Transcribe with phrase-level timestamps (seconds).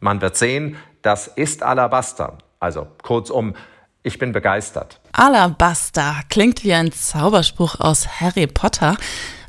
[0.00, 2.38] Man wird sehen, das ist Alabaster.
[2.60, 3.54] Also kurzum,
[4.02, 5.00] ich bin begeistert.
[5.12, 8.96] Alabaster klingt wie ein Zauberspruch aus Harry Potter.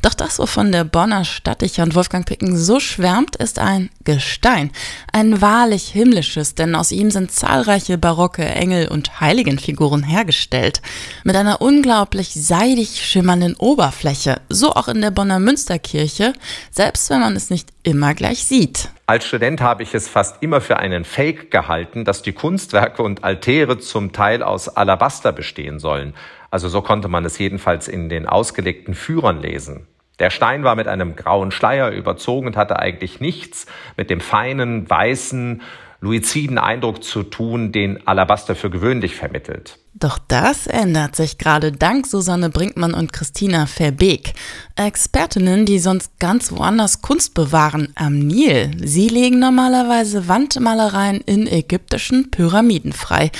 [0.02, 4.72] Doch das, wovon der Bonner Stadtdichter und Wolfgang Picken so schwärmt, ist ein Gestein.
[5.12, 10.82] Ein wahrlich himmlisches, denn aus ihm sind zahlreiche barocke Engel und Heiligenfiguren hergestellt.
[11.24, 14.42] Mit einer unglaublich seidig schimmernden Oberfläche.
[14.48, 16.34] So auch in der Bonner Münsterkirche,
[16.72, 18.90] selbst wenn man es nicht immer gleich sieht.
[19.06, 23.24] Als Student habe ich es fast immer für einen Fake gehalten, dass die Kunstwerke und
[23.24, 26.14] Altäre zum Teil aus Alabaster bestehen sollen.
[26.52, 29.88] Also so konnte man es jedenfalls in den ausgelegten Führern lesen.
[30.20, 34.90] Der Stein war mit einem grauen Schleier überzogen und hatte eigentlich nichts mit dem feinen,
[34.90, 35.62] weißen,
[36.02, 39.80] luiziden Eindruck zu tun, den Alabaster für gewöhnlich vermittelt.
[39.96, 44.34] Doch das ändert sich gerade dank Susanne Brinkmann und Christina Verbeek.
[44.76, 48.72] Expertinnen, die sonst ganz woanders Kunst bewahren, am Nil.
[48.82, 53.32] Sie legen normalerweise Wandmalereien in ägyptischen Pyramiden frei.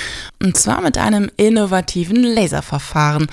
[0.42, 3.28] Und zwar mit einem innovativen Laserverfahren.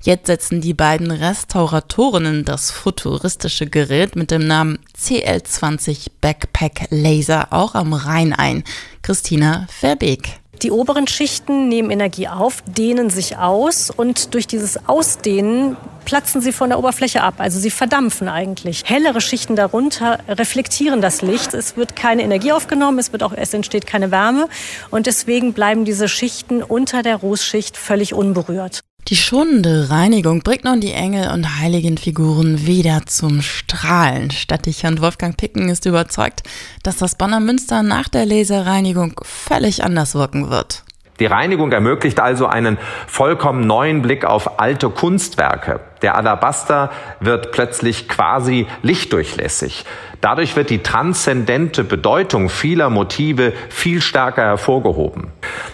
[0.00, 7.74] Jetzt setzen die beiden Restauratorinnen das futuristische Gerät mit dem Namen CL20 Backpack Laser auch
[7.74, 8.64] am Rhein ein.
[9.02, 10.42] Christina Verbeek.
[10.62, 16.52] Die oberen Schichten nehmen Energie auf, dehnen sich aus und durch dieses Ausdehnen platzen sie
[16.52, 17.34] von der Oberfläche ab.
[17.38, 18.84] Also sie verdampfen eigentlich.
[18.86, 21.52] Hellere Schichten darunter reflektieren das Licht.
[21.52, 24.48] Es wird keine Energie aufgenommen, es, wird auch, es entsteht keine Wärme
[24.90, 28.82] und deswegen bleiben diese Schichten unter der Rußschicht völlig unberührt.
[29.08, 34.30] Die schonende Reinigung bringt nun die Engel und heiligen Figuren wieder zum Strahlen.
[34.30, 36.44] Stadtdichand Wolfgang Picken ist überzeugt,
[36.84, 40.81] dass das Bonner Münster nach der Laserreinigung völlig anders wirken wird.
[41.22, 45.78] Die Reinigung ermöglicht also einen vollkommen neuen Blick auf alte Kunstwerke.
[46.02, 49.84] Der Alabaster wird plötzlich quasi lichtdurchlässig.
[50.20, 55.28] Dadurch wird die transzendente Bedeutung vieler Motive viel stärker hervorgehoben.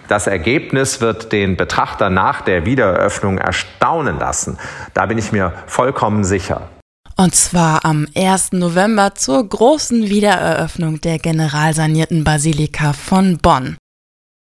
[0.06, 4.58] Das Ergebnis wird den Betrachter nach der Wiedereröffnung erstaunen lassen.
[4.92, 6.68] Da bin ich mir vollkommen sicher.
[7.16, 8.52] Und zwar am 1.
[8.52, 13.78] November zur großen Wiedereröffnung der generalsanierten Basilika von Bonn.